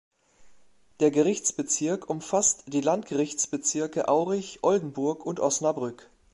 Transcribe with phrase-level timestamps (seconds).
[0.99, 6.09] Der Gerichtsbezirk umfasst die Landgerichtsbezirke Aurich, Oldenburg und Osnabrück.